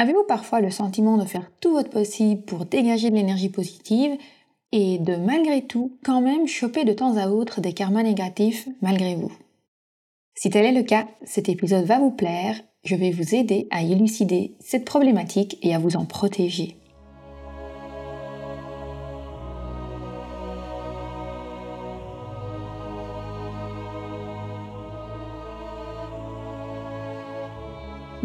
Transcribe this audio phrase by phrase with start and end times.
[0.00, 4.16] Avez-vous parfois le sentiment de faire tout votre possible pour dégager de l'énergie positive
[4.72, 9.14] et de malgré tout quand même choper de temps à autre des karmas négatifs malgré
[9.14, 9.30] vous?
[10.34, 13.82] Si tel est le cas, cet épisode va vous plaire, je vais vous aider à
[13.82, 16.79] élucider cette problématique et à vous en protéger.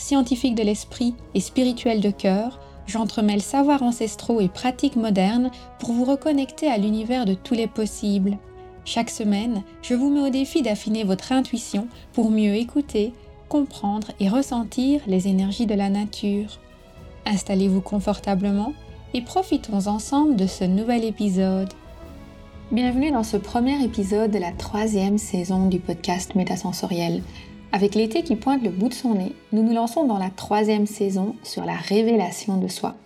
[0.00, 6.04] scientifique de l'esprit et spirituel de cœur, j'entremêle savoirs ancestraux et pratiques modernes pour vous
[6.04, 8.38] reconnecter à l'univers de tous les possibles.
[8.84, 13.12] Chaque semaine, je vous mets au défi d'affiner votre intuition pour mieux écouter,
[13.48, 16.58] comprendre et ressentir les énergies de la nature.
[17.26, 18.72] Installez-vous confortablement
[19.12, 21.68] et profitons ensemble de ce nouvel épisode.
[22.72, 27.22] Bienvenue dans ce premier épisode de la troisième saison du podcast Métasensoriel.
[27.72, 30.86] Avec l'été qui pointe le bout de son nez, nous nous lançons dans la troisième
[30.86, 32.96] saison sur la révélation de soi.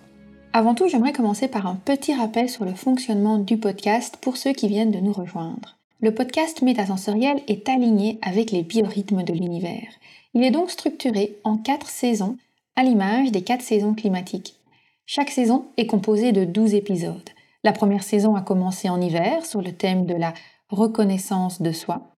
[0.55, 4.53] Avant tout, j'aimerais commencer par un petit rappel sur le fonctionnement du podcast pour ceux
[4.53, 5.77] qui viennent de nous rejoindre.
[6.01, 9.89] Le podcast métasensoriel est aligné avec les biorhythmes de l'univers.
[10.33, 12.39] Il est donc structuré en quatre saisons,
[12.75, 14.57] à l'image des quatre saisons climatiques.
[15.05, 17.31] Chaque saison est composée de 12 épisodes.
[17.65, 20.33] La première saison a commencé en hiver sur le thème de la
[20.71, 22.14] reconnaissance de soi.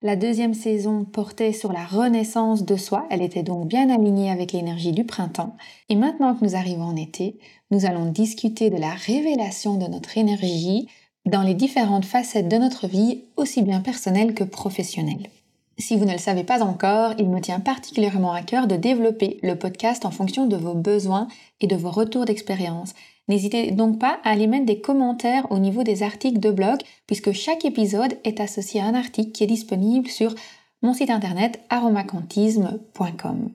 [0.00, 4.52] La deuxième saison portait sur la renaissance de soi, elle était donc bien alignée avec
[4.52, 5.56] l'énergie du printemps.
[5.88, 7.36] Et maintenant que nous arrivons en été,
[7.72, 10.86] nous allons discuter de la révélation de notre énergie
[11.26, 15.30] dans les différentes facettes de notre vie, aussi bien personnelle que professionnelle.
[15.78, 19.40] Si vous ne le savez pas encore, il me tient particulièrement à cœur de développer
[19.42, 21.26] le podcast en fonction de vos besoins
[21.60, 22.94] et de vos retours d'expérience.
[23.28, 27.32] N'hésitez donc pas à aller mettre des commentaires au niveau des articles de blog, puisque
[27.32, 30.34] chaque épisode est associé à un article qui est disponible sur
[30.82, 33.50] mon site internet aromacantisme.com.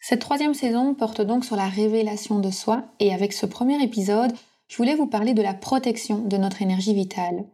[0.00, 4.32] Cette troisième saison porte donc sur la révélation de soi, et avec ce premier épisode,
[4.68, 7.44] je voulais vous parler de la protection de notre énergie vitale.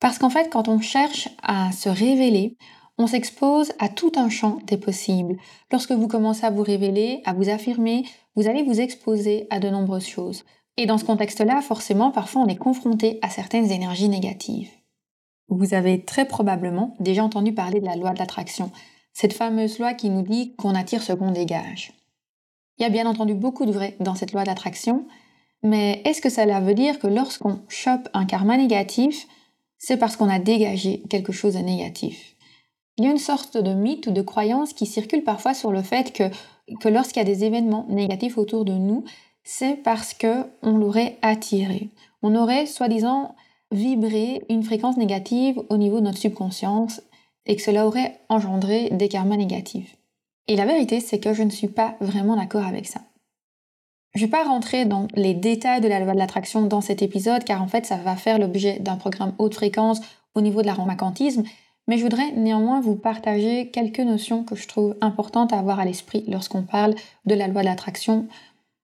[0.00, 2.56] Parce qu'en fait, quand on cherche à se révéler,
[2.98, 5.36] on s'expose à tout un champ des possibles.
[5.70, 8.04] Lorsque vous commencez à vous révéler, à vous affirmer,
[8.36, 10.44] vous allez vous exposer à de nombreuses choses.
[10.76, 14.70] Et dans ce contexte-là, forcément, parfois on est confronté à certaines énergies négatives.
[15.48, 18.70] Vous avez très probablement déjà entendu parler de la loi de l'attraction,
[19.12, 21.92] cette fameuse loi qui nous dit qu'on attire ce qu'on dégage.
[22.78, 25.06] Il y a bien entendu beaucoup de vrai dans cette loi d'attraction,
[25.62, 29.26] mais est-ce que cela veut dire que lorsqu'on chope un karma négatif,
[29.78, 32.36] c'est parce qu'on a dégagé quelque chose de négatif?
[32.98, 35.82] Il y a une sorte de mythe ou de croyance qui circule parfois sur le
[35.82, 36.24] fait que,
[36.80, 39.04] que lorsqu'il y a des événements négatifs autour de nous,
[39.48, 41.90] c'est parce que on l'aurait attiré.
[42.22, 43.36] On aurait soi-disant
[43.70, 47.00] vibré une fréquence négative au niveau de notre subconscience
[47.46, 49.96] et que cela aurait engendré des karmas négatifs.
[50.48, 53.02] Et la vérité, c'est que je ne suis pas vraiment d'accord avec ça.
[54.16, 57.00] Je ne vais pas rentrer dans les détails de la loi de l'attraction dans cet
[57.00, 60.00] épisode, car en fait, ça va faire l'objet d'un programme haute fréquence
[60.34, 61.44] au niveau de l'aromacantisme,
[61.86, 65.84] mais je voudrais néanmoins vous partager quelques notions que je trouve importantes à avoir à
[65.84, 66.94] l'esprit lorsqu'on parle
[67.26, 68.26] de la loi de l'attraction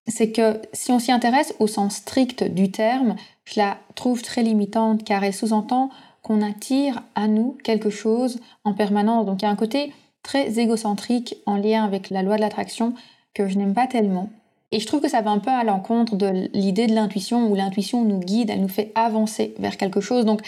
[0.06, 4.42] c'est que si on s'y intéresse au sens strict du terme, je la trouve très
[4.42, 5.90] limitante car elle sous-entend
[6.22, 9.26] qu'on attire à nous quelque chose en permanence.
[9.26, 9.92] Donc il y a un côté
[10.22, 12.94] très égocentrique en lien avec la loi de l'attraction
[13.34, 14.30] que je n'aime pas tellement.
[14.70, 17.54] Et je trouve que ça va un peu à l'encontre de l'idée de l'intuition où
[17.54, 20.24] l'intuition nous guide, elle nous fait avancer vers quelque chose.
[20.24, 20.40] Donc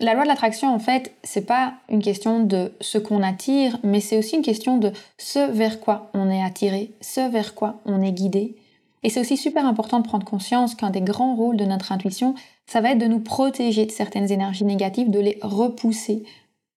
[0.00, 4.00] la loi de l'attraction, en fait, c'est pas une question de ce qu'on attire, mais
[4.00, 8.02] c'est aussi une question de ce vers quoi on est attiré, ce vers quoi on
[8.02, 8.56] est guidé.
[9.02, 12.34] Et c'est aussi super important de prendre conscience qu'un des grands rôles de notre intuition,
[12.66, 16.22] ça va être de nous protéger de certaines énergies négatives, de les repousser.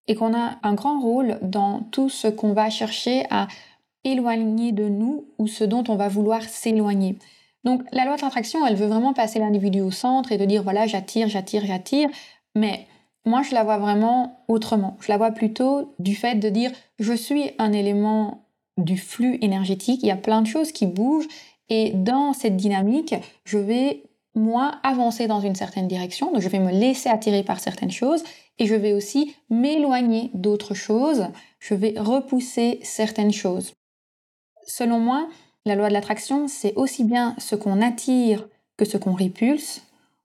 [0.07, 3.47] Et qu'on a un grand rôle dans tout ce qu'on va chercher à
[4.03, 7.17] éloigner de nous ou ce dont on va vouloir s'éloigner.
[7.63, 10.61] Donc la loi de l'attraction, elle veut vraiment passer l'individu au centre et de dire
[10.61, 12.09] voilà, j'attire, j'attire, j'attire.
[12.53, 12.87] Mais
[13.25, 14.97] moi, je la vois vraiment autrement.
[15.01, 18.45] Je la vois plutôt du fait de dire je suis un élément
[18.77, 21.27] du flux énergétique, il y a plein de choses qui bougent
[21.69, 24.03] et dans cette dynamique, je vais,
[24.35, 28.23] moi, avancer dans une certaine direction, donc je vais me laisser attirer par certaines choses,
[28.59, 31.27] et je vais aussi m'éloigner d'autres choses,
[31.59, 33.73] je vais repousser certaines choses.
[34.67, 35.27] Selon moi,
[35.67, 38.47] La loi de l'attraction, c'est aussi bien ce qu'on attire
[38.77, 39.81] que ce qu'on répulse,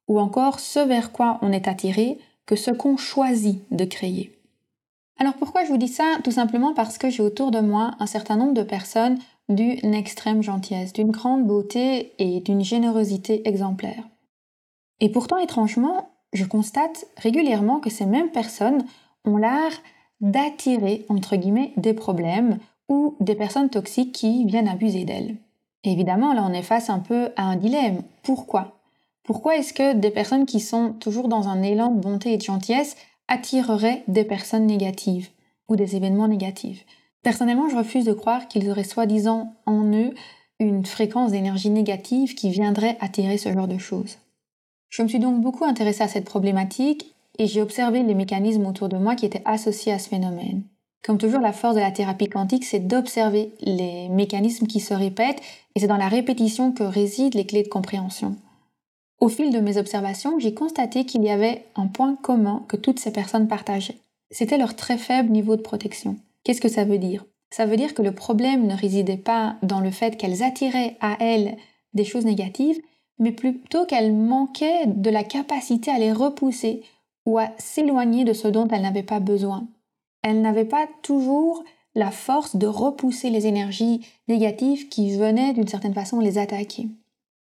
[0.06, 4.36] ou encore ce vers quoi on est attiré que ce qu'on choisit de créer.
[5.18, 6.18] Alors pourquoi je vous dis ça?
[6.24, 9.18] Tout simplement parce que j'ai autour de moi un certain nombre de personnes
[9.50, 14.04] d'une extrême gentillesse, d'une grande beauté et d'une générosité exemplaire.
[15.00, 18.84] Et pourtant, étrangement, je constate régulièrement que ces mêmes personnes
[19.24, 19.82] ont l'art
[20.20, 22.58] d'attirer, entre guillemets, des problèmes
[22.88, 25.36] ou des personnes toxiques qui viennent abuser d'elles.
[25.84, 28.02] Évidemment, là, on est face un peu à un dilemme.
[28.22, 28.76] Pourquoi?
[29.24, 32.42] Pourquoi est-ce que des personnes qui sont toujours dans un élan de bonté et de
[32.42, 32.96] gentillesse
[33.28, 35.30] attireraient des personnes négatives
[35.68, 36.84] ou des événements négatifs?
[37.22, 40.14] Personnellement, je refuse de croire qu'ils auraient soi-disant en eux
[40.58, 44.18] une fréquence d'énergie négative qui viendrait attirer ce genre de choses.
[44.88, 48.88] Je me suis donc beaucoup intéressée à cette problématique et j'ai observé les mécanismes autour
[48.88, 50.62] de moi qui étaient associés à ce phénomène.
[51.02, 55.40] Comme toujours, la force de la thérapie quantique, c'est d'observer les mécanismes qui se répètent
[55.74, 58.36] et c'est dans la répétition que résident les clés de compréhension.
[59.20, 62.98] Au fil de mes observations, j'ai constaté qu'il y avait un point commun que toutes
[62.98, 63.98] ces personnes partageaient.
[64.30, 66.16] C'était leur très faible niveau de protection.
[66.44, 67.24] Qu'est-ce que ça veut dire?
[67.50, 71.16] Ça veut dire que le problème ne résidait pas dans le fait qu'elles attiraient à
[71.20, 71.56] elles
[71.94, 72.80] des choses négatives,
[73.18, 76.82] mais plutôt qu'elles manquaient de la capacité à les repousser
[77.26, 79.68] ou à s'éloigner de ce dont elles n'avaient pas besoin.
[80.22, 81.64] Elles n'avaient pas toujours
[81.94, 86.88] la force de repousser les énergies négatives qui venaient d'une certaine façon les attaquer.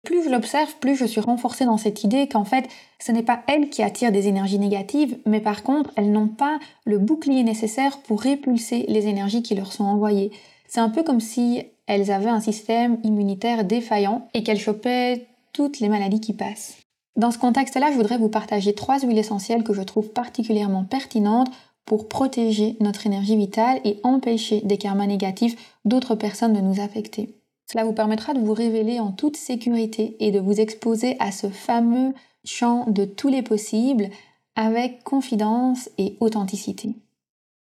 [0.07, 3.41] Plus je l'observe, plus je suis renforcée dans cette idée qu'en fait, ce n'est pas
[3.45, 7.97] elles qui attirent des énergies négatives, mais par contre, elles n'ont pas le bouclier nécessaire
[7.97, 10.31] pour répulser les énergies qui leur sont envoyées.
[10.69, 15.81] C'est un peu comme si elles avaient un système immunitaire défaillant et qu'elles chopaient toutes
[15.81, 16.77] les maladies qui passent.
[17.17, 21.51] Dans ce contexte-là, je voudrais vous partager trois huiles essentielles que je trouve particulièrement pertinentes
[21.83, 27.36] pour protéger notre énergie vitale et empêcher des karmas négatifs d'autres personnes de nous affecter.
[27.71, 31.49] Cela vous permettra de vous révéler en toute sécurité et de vous exposer à ce
[31.49, 32.13] fameux
[32.45, 34.09] champ de tous les possibles
[34.55, 36.95] avec confidence et authenticité.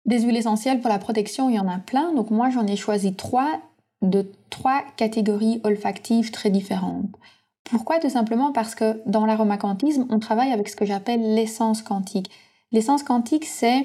[0.06, 2.77] Des huiles essentielles pour la protection, il y en a plein, donc moi j'en ai
[2.77, 3.61] choisi trois
[4.00, 7.11] de trois catégories olfactives très différentes.
[7.65, 7.99] Pourquoi?
[7.99, 12.31] Tout simplement parce que dans l'aromacantisme, on travaille avec ce que j'appelle l'essence quantique.
[12.73, 13.85] L'essence quantique, c'est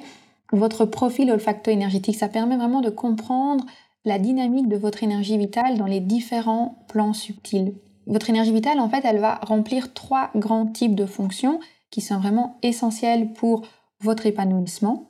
[0.54, 2.16] votre profil olfacto-énergétique.
[2.16, 3.66] Ça permet vraiment de comprendre
[4.06, 7.74] la dynamique de votre énergie vitale dans les différents plans subtils.
[8.06, 11.60] Votre énergie vitale, en fait, elle va remplir trois grands types de fonctions
[11.90, 13.62] qui sont vraiment essentielles pour
[14.02, 15.10] votre épanouissement.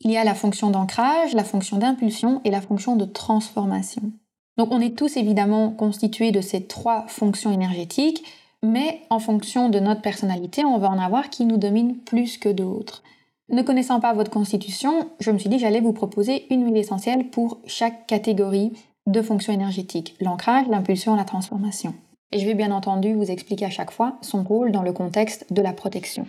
[0.00, 4.12] Il y a la fonction d'ancrage, la fonction d'impulsion et la fonction de transformation.
[4.56, 8.24] Donc on est tous évidemment constitués de ces trois fonctions énergétiques,
[8.62, 12.48] mais en fonction de notre personnalité, on va en avoir qui nous dominent plus que
[12.48, 13.02] d'autres.
[13.50, 17.30] Ne connaissant pas votre constitution, je me suis dit j'allais vous proposer une huile essentielle
[17.30, 18.72] pour chaque catégorie
[19.06, 21.94] de fonctions énergétiques, l'ancrage, l'impulsion, la transformation.
[22.30, 25.50] Et je vais bien entendu vous expliquer à chaque fois son rôle dans le contexte
[25.50, 26.26] de la protection.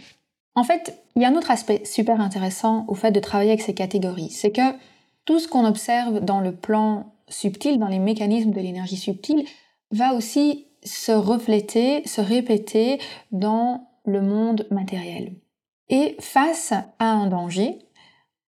[0.55, 3.61] En fait, il y a un autre aspect super intéressant au fait de travailler avec
[3.61, 4.73] ces catégories, c'est que
[5.25, 9.45] tout ce qu'on observe dans le plan subtil, dans les mécanismes de l'énergie subtile,
[9.91, 12.99] va aussi se refléter, se répéter
[13.33, 15.33] dans le monde matériel.
[15.89, 17.79] Et face à un danger,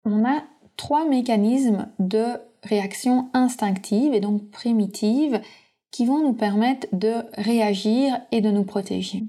[0.05, 0.43] on a
[0.77, 2.25] trois mécanismes de
[2.63, 5.41] réaction instinctive et donc primitive
[5.91, 9.23] qui vont nous permettre de réagir et de nous protéger.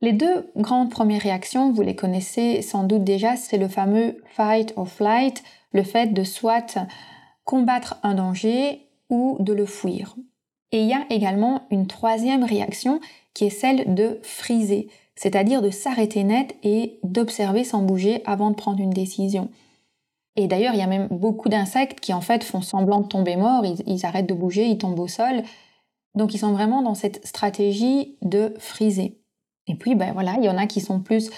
[0.00, 4.74] Les deux grandes premières réactions, vous les connaissez sans doute déjà, c'est le fameux fight
[4.76, 5.42] or flight,
[5.72, 6.78] le fait de soit
[7.44, 10.16] combattre un danger ou de le fuir.
[10.72, 13.00] Et il y a également une troisième réaction
[13.32, 18.56] qui est celle de friser, c'est-à-dire de s'arrêter net et d'observer sans bouger avant de
[18.56, 19.50] prendre une décision.
[20.36, 23.36] Et d'ailleurs, il y a même beaucoup d'insectes qui en fait font semblant de tomber
[23.36, 25.42] morts, ils, arrêtent de bouger, ils tombent au sol.
[26.14, 29.20] Donc ils sont vraiment dans cette stratégie de friser.
[29.66, 31.30] Et puis ben voilà, il y en a qui sont plus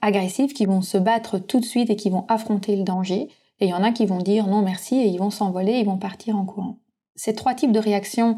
[0.00, 3.28] agressifs, qui vont se battre tout de suite et qui vont affronter le danger.
[3.60, 5.86] Et il y en a qui vont dire non merci et ils vont s'envoler, ils
[5.86, 6.78] vont partir en courant.
[7.14, 8.36] Ces trois types de réactions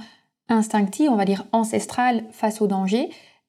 [0.48, 3.08] instinctives, on va dire ancestrales face au danger,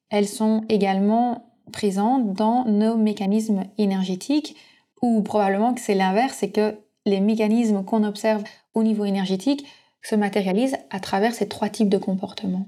[0.10, 4.56] elles sont également présentes dans nos mécanismes énergétiques,
[5.02, 8.44] ou probablement que c'est l'inverse, c'est que les mécanismes qu'on observe
[8.74, 9.66] au niveau énergétique
[10.02, 12.68] se matérialisent à travers ces trois types de comportements.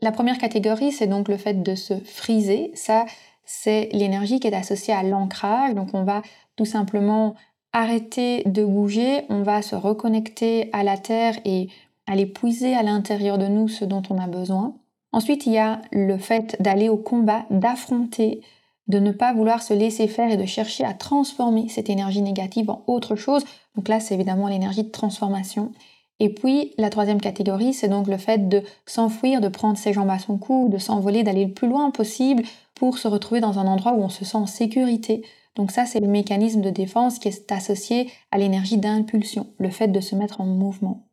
[0.00, 2.70] La première catégorie, c'est donc le fait de se friser.
[2.74, 3.06] Ça,
[3.44, 5.74] c'est l'énergie qui est associée à l'ancrage.
[5.74, 6.22] Donc on va
[6.56, 7.34] tout simplement
[7.72, 11.68] arrêter de bouger, on va se reconnecter à la Terre et
[12.06, 14.74] aller puiser à l'intérieur de nous ce dont on a besoin.
[15.16, 18.42] Ensuite, il y a le fait d'aller au combat, d'affronter,
[18.86, 22.68] de ne pas vouloir se laisser faire et de chercher à transformer cette énergie négative
[22.68, 23.42] en autre chose.
[23.76, 25.72] Donc là, c'est évidemment l'énergie de transformation.
[26.20, 30.10] Et puis la troisième catégorie, c'est donc le fait de s'enfuir, de prendre ses jambes
[30.10, 32.42] à son cou, de s'envoler, d'aller le plus loin possible
[32.74, 35.24] pour se retrouver dans un endroit où on se sent en sécurité.
[35.54, 39.88] Donc ça, c'est le mécanisme de défense qui est associé à l'énergie d'impulsion, le fait
[39.88, 41.06] de se mettre en mouvement.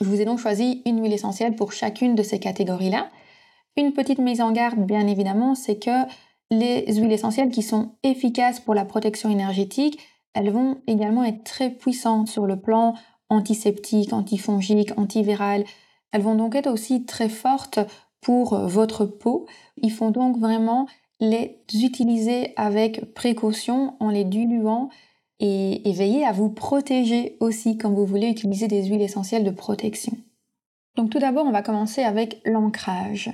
[0.00, 3.08] Je vous ai donc choisi une huile essentielle pour chacune de ces catégories-là.
[3.78, 6.06] Une petite mise en garde, bien évidemment, c'est que
[6.50, 9.98] les huiles essentielles qui sont efficaces pour la protection énergétique,
[10.32, 12.94] elles vont également être très puissantes sur le plan
[13.28, 15.64] antiseptique, antifongique, antiviral.
[16.12, 17.80] Elles vont donc être aussi très fortes
[18.20, 19.46] pour votre peau.
[19.76, 20.86] Il faut donc vraiment
[21.20, 24.88] les utiliser avec précaution en les diluant
[25.38, 29.50] et, et veiller à vous protéger aussi quand vous voulez utiliser des huiles essentielles de
[29.50, 30.16] protection.
[30.96, 33.30] Donc tout d'abord, on va commencer avec l'ancrage.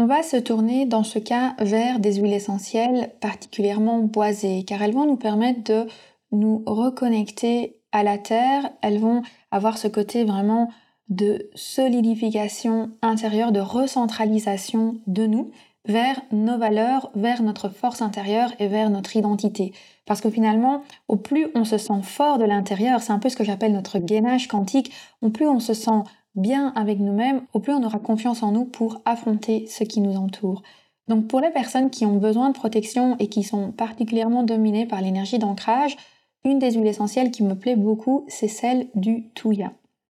[0.00, 4.92] On va se tourner dans ce cas vers des huiles essentielles particulièrement boisées car elles
[4.92, 5.88] vont nous permettre de
[6.30, 10.70] nous reconnecter à la terre, elles vont avoir ce côté vraiment
[11.08, 15.50] de solidification intérieure, de recentralisation de nous
[15.84, 19.72] vers nos valeurs, vers notre force intérieure et vers notre identité.
[20.06, 23.36] Parce que finalement, au plus on se sent fort de l'intérieur, c'est un peu ce
[23.36, 26.04] que j'appelle notre gainage quantique, au plus on se sent
[26.38, 30.16] bien avec nous-mêmes, au plus on aura confiance en nous pour affronter ce qui nous
[30.16, 30.62] entoure.
[31.08, 35.00] Donc pour les personnes qui ont besoin de protection et qui sont particulièrement dominées par
[35.00, 35.96] l'énergie d'ancrage,
[36.44, 39.72] une des huiles essentielles qui me plaît beaucoup, c'est celle du touya.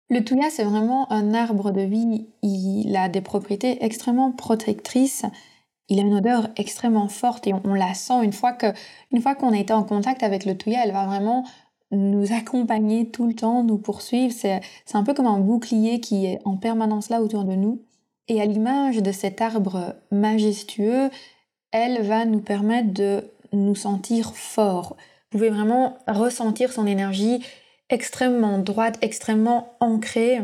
[0.09, 2.27] Le touya, c'est vraiment un arbre de vie.
[2.43, 5.23] Il a des propriétés extrêmement protectrices.
[5.87, 9.73] Il a une odeur extrêmement forte et on, la sent une fois qu'on a été
[9.73, 11.45] en contact avec le touya, elle va vraiment
[11.91, 14.33] nous accompagner tout le temps, nous poursuivre.
[14.33, 14.61] C'est
[14.93, 17.81] un peu comme un bouclier qui est en permanence là autour de nous.
[18.27, 21.09] Et à l'image de cet arbre majestueux,
[21.71, 24.95] elle va nous permettre de nous sentir forts.
[25.31, 27.43] Vous pouvez vraiment ressentir son énergie
[27.89, 30.39] extrêmement droite, extrêmement ancrée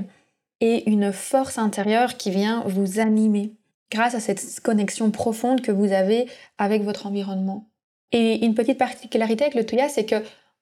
[0.60, 3.54] et une force intérieure qui vient vous animer
[3.92, 6.28] grâce à cette connexion profonde que vous avez
[6.58, 7.70] avec votre environnement.
[8.12, 10.16] Et une petite particularité avec le Tuya, c'est que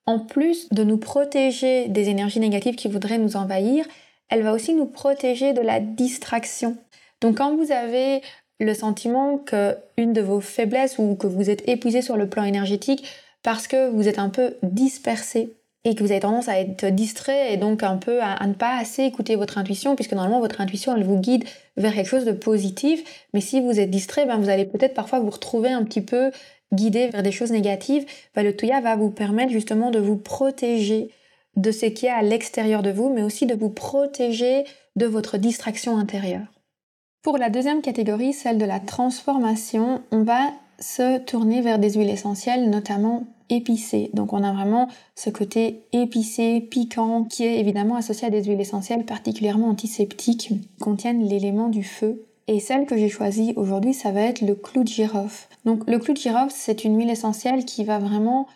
[0.05, 3.85] en plus de nous protéger des énergies négatives qui voudraient nous envahir,
[4.29, 6.77] elle va aussi nous protéger de la distraction.
[7.21, 8.21] Donc quand vous avez
[8.59, 12.43] le sentiment que une de vos faiblesses ou que vous êtes épuisé sur le plan
[12.43, 13.05] énergétique
[13.43, 17.53] parce que vous êtes un peu dispersé et que vous avez tendance à être distrait
[17.53, 20.95] et donc un peu à, ne pas assez écouter votre intuition, puisque normalement votre intuition
[20.95, 21.43] elle vous guide
[21.77, 25.19] vers quelque chose de positif, mais si vous êtes distrait, ben vous allez peut-être parfois
[25.19, 26.31] vous retrouver un petit peu
[26.73, 28.05] guidé vers des choses négatives.
[28.35, 31.09] Ben le Touya va vous permettre justement de vous protéger
[31.55, 35.37] de ce qui est à l'extérieur de vous, mais aussi de vous protéger de votre
[35.37, 36.47] distraction intérieure.
[37.21, 42.09] Pour la deuxième catégorie, celle de la transformation, on va se tourner vers des huiles
[42.09, 44.09] essentielles, notamment épicées.
[44.13, 48.61] Donc on a vraiment ce côté épicé, piquant, qui est évidemment associé à des huiles
[48.61, 52.25] essentielles particulièrement antiseptiques, qui contiennent l'élément du feu.
[52.47, 55.47] Et celle que j'ai choisie aujourd'hui, ça va être le clou de girofle.
[55.65, 56.19] Donc le clou de
[56.49, 58.47] c'est une huile essentielle qui va vraiment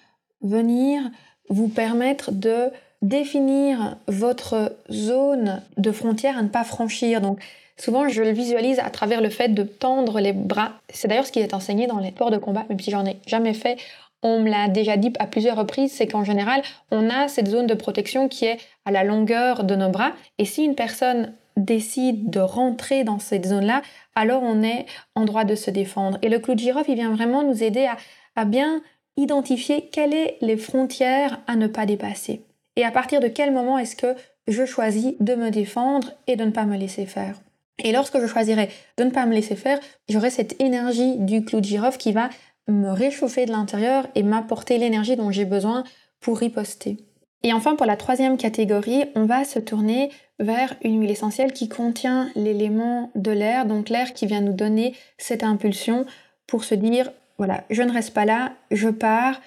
[0.42, 1.02] venir
[1.50, 2.70] vous permettre de
[3.02, 7.22] définir votre zone de frontière à ne pas franchir.
[7.22, 7.40] Donc
[7.80, 10.74] Souvent, je le visualise à travers le fait de tendre les bras.
[10.90, 13.16] C'est d'ailleurs ce qui est enseigné dans les sports de combat, même si j'en ai
[13.26, 13.78] jamais fait.
[14.22, 16.62] On me l'a déjà dit à plusieurs reprises, c'est qu'en général,
[16.92, 20.12] on a cette zone de protection qui est à la longueur de nos bras.
[20.38, 23.82] Et si une personne décide de rentrer dans cette zone-là,
[24.16, 24.86] alors on est
[25.16, 26.18] en droit de se défendre.
[26.22, 27.88] Et le clou de girofle, il vient vraiment nous aider
[28.36, 28.82] à, bien
[29.18, 32.46] identifier quelles sont les frontières à ne pas dépasser.
[32.76, 34.16] Et à partir de quel moment est-ce que
[34.48, 37.36] je choisis de me défendre et de ne pas me laisser faire?
[37.84, 41.60] Et lorsque je choisirai de ne pas me laisser faire, j'aurai cette énergie du clou
[41.60, 42.30] de girofle qui va
[42.68, 45.84] me réchauffer de l'intérieur et m'apporter l'énergie dont j'ai besoin
[46.20, 46.98] pour riposter.
[47.44, 51.70] Et enfin, pour la troisième catégorie, on va se tourner vers une huile essentielle qui
[51.70, 56.06] contient l'élément de l'air, donc l'air qui vient nous donner cette impulsion
[56.48, 59.40] pour se dire, voilà, je ne reste pas là, je pars,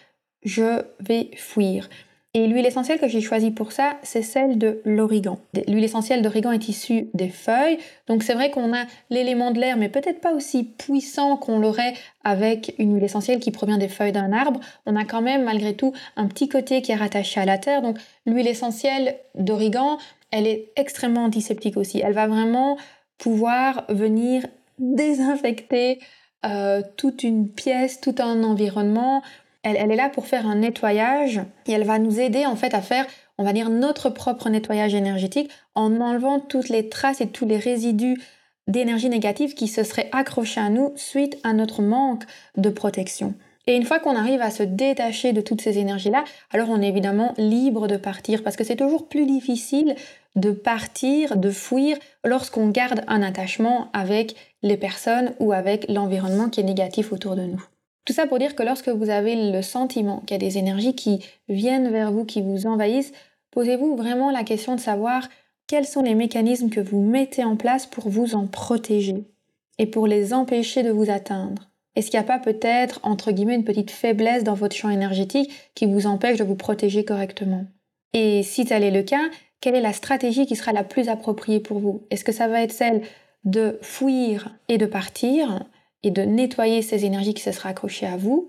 [0.43, 1.89] je vais fuir.
[2.35, 5.39] Et l'huile essentielle que j'ai choisie pour ça, c'est celle de l'origan.
[5.69, 9.77] L'huile essentielle d'origan est issue des feuilles, donc c'est vrai qu'on a l'élément de l'air,
[9.77, 11.93] mais peut-être pas aussi puissant qu'on l'aurait
[12.25, 14.61] avec une huile essentielle qui provient des feuilles d'un arbre.
[14.87, 17.83] On a quand même malgré tout un petit côté qui est rattaché à la terre,
[17.83, 19.99] donc l'huile essentielle d'origan,
[20.31, 22.01] elle est extrêmement antiseptique aussi.
[22.01, 22.79] Elle va vraiment
[23.19, 24.47] pouvoir venir
[24.79, 26.01] désinfecter
[26.45, 29.23] euh, toute une pièce, tout un environnement,
[29.63, 32.83] elle, est là pour faire un nettoyage et elle va nous aider en fait à
[32.83, 33.07] faire,
[33.39, 37.59] on va dire, notre propre nettoyage énergétique en enlevant toutes les traces et tous les
[37.59, 38.21] résidus
[38.69, 42.25] d'énergie négative qui se seraient accrochés à nous suite à notre manque
[42.57, 43.35] de protection.
[43.67, 46.89] Et une fois qu'on arrive à se détacher de toutes ces énergies-là, alors on est
[46.89, 49.95] évidemment libre de partir parce que c'est toujours plus difficile
[50.35, 56.61] de partir, de fuir lorsqu'on garde un attachement avec les personnes ou avec l'environnement qui
[56.61, 57.65] est négatif autour de nous.
[58.05, 60.95] Tout ça pour dire que lorsque vous avez le sentiment qu'il y a des énergies
[60.95, 63.13] qui viennent vers vous, qui vous envahissent,
[63.53, 65.29] posez-vous vraiment la question de savoir
[65.69, 69.25] quels sont les mécanismes que vous mettez en place pour vous en protéger
[69.79, 71.71] et pour les empêcher de vous atteindre.
[71.95, 75.51] Est-ce qu'il n'y a pas peut-être, entre guillemets, une petite faiblesse dans votre champ énergétique
[75.75, 77.67] qui vous empêche de vous protéger correctement?
[78.15, 79.31] Et si tel est le cas,
[79.61, 82.03] quelle est la stratégie qui sera la plus appropriée pour vous?
[82.11, 83.03] Est-ce que ça va être celle
[83.45, 85.65] de fuir et de partir?
[86.03, 88.49] Et de nettoyer ces énergies qui se seraient accrochées à vous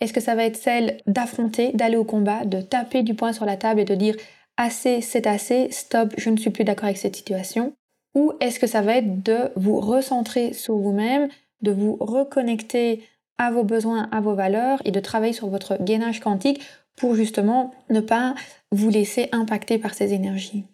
[0.00, 3.44] Est-ce que ça va être celle d'affronter, d'aller au combat, de taper du poing sur
[3.44, 4.16] la table et de dire
[4.56, 7.72] assez, c'est assez, stop, je ne suis plus d'accord avec cette situation
[8.14, 11.28] Ou est-ce que ça va être de vous recentrer sur vous-même,
[11.62, 13.02] de vous reconnecter
[13.38, 16.60] à vos besoins, à vos valeurs et de travailler sur votre gainage quantique
[16.96, 18.34] pour justement ne pas
[18.70, 20.64] vous laisser impacter par ces énergies.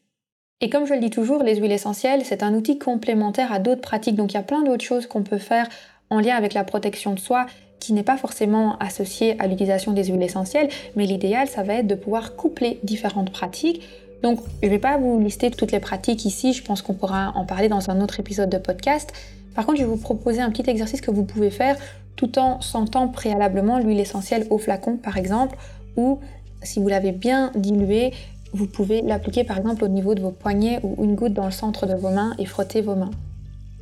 [0.61, 3.83] Et comme je le dis toujours, les huiles essentielles, c'est un outil complémentaire à d'autres
[3.83, 4.17] pratiques.
[4.17, 5.69] Donc il y a plein d'autres choses qu'on peut faire
[6.11, 7.47] en lien avec la protection de soi
[7.81, 11.87] qui n'est pas forcément associée à l'utilisation des huiles essentielles, mais l'idéal, ça va être
[11.87, 13.83] de pouvoir coupler différentes pratiques.
[14.23, 17.33] Donc, je ne vais pas vous lister toutes les pratiques ici, je pense qu'on pourra
[17.37, 19.13] en parler dans un autre épisode de podcast.
[19.55, 21.77] Par contre, je vais vous proposer un petit exercice que vous pouvez faire
[22.17, 25.57] tout en sentant préalablement l'huile essentielle au flacon, par exemple,
[25.97, 26.19] ou
[26.63, 28.13] si vous l'avez bien diluée,
[28.53, 31.51] vous pouvez l'appliquer par exemple au niveau de vos poignets ou une goutte dans le
[31.51, 33.11] centre de vos mains et frotter vos mains.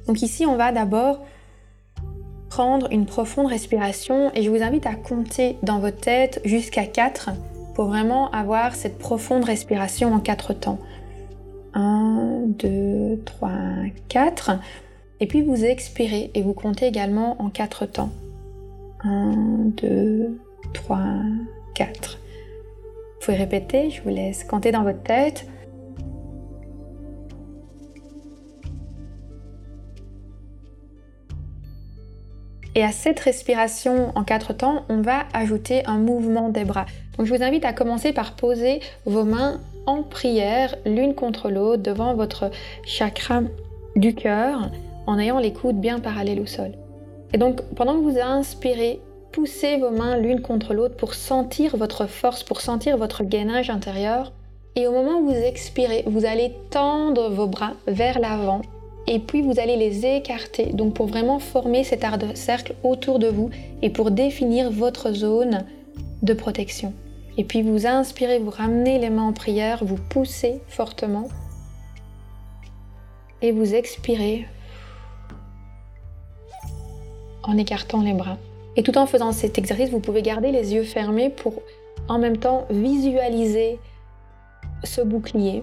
[0.07, 1.21] Donc ici, on va d'abord
[2.55, 7.31] prendre une profonde respiration et je vous invite à compter dans votre tête jusqu'à 4
[7.75, 10.79] pour vraiment avoir cette profonde respiration en 4 temps.
[11.73, 13.51] 1, 2, 3,
[14.09, 14.53] 4.
[15.19, 18.11] Et puis vous expirez et vous comptez également en 4 temps.
[19.03, 19.33] 1,
[19.77, 20.39] 2,
[20.75, 20.99] 3,
[21.75, 22.19] 4.
[22.21, 25.49] Vous pouvez répéter, je vous laisse compter dans votre tête.
[32.75, 36.87] Et à cette respiration en quatre temps, on va ajouter un mouvement des bras.
[37.16, 41.83] Donc je vous invite à commencer par poser vos mains en prière l'une contre l'autre
[41.83, 42.51] devant votre
[42.85, 43.42] chakra
[43.94, 44.70] du cœur
[45.07, 46.72] en ayant les coudes bien parallèles au sol.
[47.33, 52.07] Et donc pendant que vous inspirez, poussez vos mains l'une contre l'autre pour sentir votre
[52.07, 54.33] force, pour sentir votre gainage intérieur.
[54.75, 58.62] Et au moment où vous expirez, vous allez tendre vos bras vers l'avant
[59.07, 60.67] et puis vous allez les écarter.
[60.73, 63.51] Donc pour vraiment former cet art de cercle autour de vous
[63.83, 65.64] et pour définir votre zone
[66.23, 66.93] de protection.
[67.37, 71.29] Et puis vous inspirez, vous ramenez les mains en prière, vous poussez fortement
[73.43, 74.47] et vous expirez
[77.43, 78.38] en écartant les bras.
[78.77, 81.62] Et tout en faisant cet exercice, vous pouvez garder les yeux fermés pour
[82.09, 83.79] en même temps visualiser
[84.83, 85.62] ce bouclier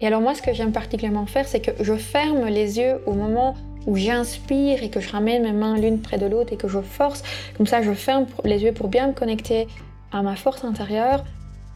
[0.00, 3.12] et alors moi, ce que j'aime particulièrement faire, c'est que je ferme les yeux au
[3.12, 3.54] moment
[3.86, 6.80] où j'inspire et que je ramène mes mains l'une près de l'autre et que je
[6.80, 7.22] force.
[7.56, 9.66] Comme ça, je ferme les yeux pour bien me connecter
[10.12, 11.24] à ma force intérieure.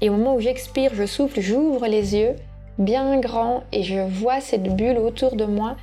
[0.01, 2.35] Et au moment où j'expire, je souffle, j'ouvre les yeux
[2.79, 5.77] bien grands et je vois cette bulle autour de moi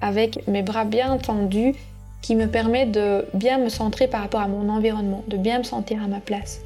[0.00, 1.74] avec mes bras bien tendus
[2.22, 5.64] qui me permet de bien me centrer par rapport à mon environnement, de bien me
[5.64, 6.60] sentir à ma place.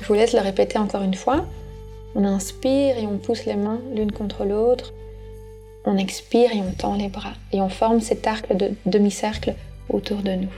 [0.00, 1.44] Je vous laisse le répéter encore une fois.
[2.14, 4.92] On inspire et on pousse les mains l'une contre l'autre.
[5.84, 7.34] On expire et on tend les bras.
[7.52, 9.54] Et on forme cet arc de demi-cercle
[9.88, 10.52] autour de nous.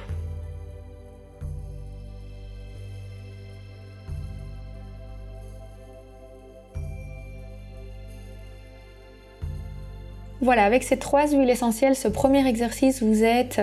[10.43, 13.61] Voilà, avec ces trois huiles essentielles, ce premier exercice, vous êtes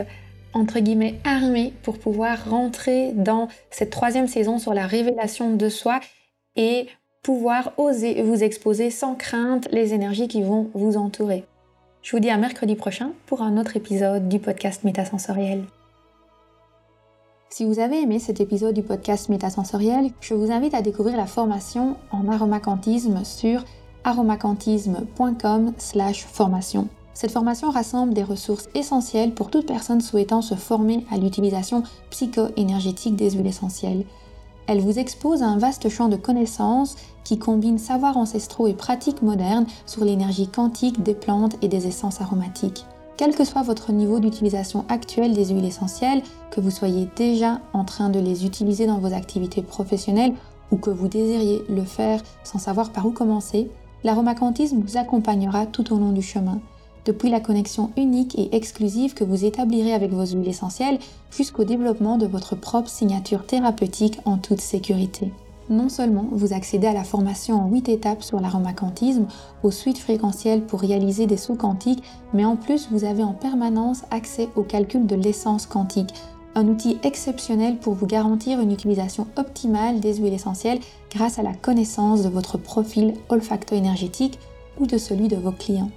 [0.53, 5.99] entre guillemets armé pour pouvoir rentrer dans cette troisième saison sur la révélation de soi
[6.55, 6.87] et
[7.23, 11.45] pouvoir oser vous exposer sans crainte les énergies qui vont vous entourer.
[12.01, 15.65] Je vous dis à mercredi prochain pour un autre épisode du podcast Métasensoriel.
[17.49, 21.25] Si vous avez aimé cet épisode du podcast Métasensoriel, je vous invite à découvrir la
[21.25, 23.65] formation en aromacantisme sur
[24.05, 26.87] aromacantisme.com/formation.
[27.13, 33.17] Cette formation rassemble des ressources essentielles pour toute personne souhaitant se former à l'utilisation psycho-énergétique
[33.17, 34.05] des huiles essentielles.
[34.69, 39.23] Elle vous expose à un vaste champ de connaissances qui combine savoirs ancestraux et pratiques
[39.23, 42.85] modernes sur l'énergie quantique des plantes et des essences aromatiques.
[43.17, 47.83] Quel que soit votre niveau d'utilisation actuel des huiles essentielles, que vous soyez déjà en
[47.83, 50.35] train de les utiliser dans vos activités professionnelles
[50.69, 53.71] ou que vous désiriez le faire sans savoir par où commencer,
[54.03, 56.61] l'aromacantisme vous accompagnera tout au long du chemin
[57.05, 60.99] depuis la connexion unique et exclusive que vous établirez avec vos huiles essentielles
[61.31, 65.31] jusqu'au développement de votre propre signature thérapeutique en toute sécurité.
[65.69, 69.27] non seulement vous accédez à la formation en 8 étapes sur l'aromacantisme,
[69.63, 74.03] aux suites fréquentielles pour réaliser des sauts quantiques, mais en plus vous avez en permanence
[74.09, 76.13] accès au calcul de l'essence quantique,
[76.55, 80.79] un outil exceptionnel pour vous garantir une utilisation optimale des huiles essentielles
[81.11, 84.39] grâce à la connaissance de votre profil olfacto-énergétique
[84.79, 85.91] ou de celui de vos clients.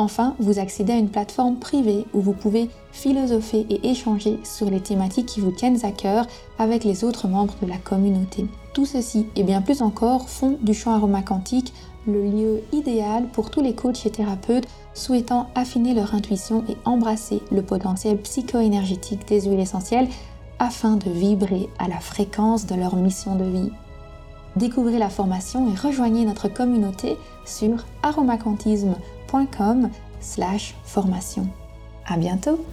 [0.00, 4.78] Enfin, vous accédez à une plateforme privée où vous pouvez philosopher et échanger sur les
[4.78, 6.24] thématiques qui vous tiennent à cœur
[6.60, 8.46] avec les autres membres de la communauté.
[8.74, 11.74] Tout ceci et bien plus encore font du champ aromacantique
[12.06, 17.42] le lieu idéal pour tous les coachs et thérapeutes souhaitant affiner leur intuition et embrasser
[17.50, 20.08] le potentiel psycho-énergétique des huiles essentielles
[20.60, 23.72] afin de vibrer à la fréquence de leur mission de vie.
[24.54, 29.17] Découvrez la formation et rejoignez notre communauté sur aromacantisme.com
[30.20, 31.46] slash formation.
[32.06, 32.64] À bientôt